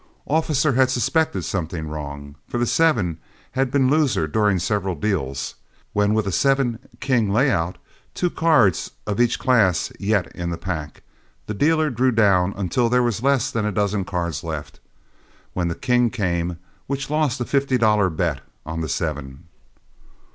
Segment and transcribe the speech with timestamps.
[0.25, 3.19] Officer had suspected something wrong, for the seven
[3.51, 5.53] had been loser during several deals,
[5.93, 10.57] when with a seven king layout, and two cards of each class yet in the
[10.57, 11.03] pack,
[11.45, 14.79] the dealer drew down until there were less than a dozen cards left,
[15.53, 16.57] when the king came,
[16.87, 19.43] which lost a fifty dollar bet on the seven.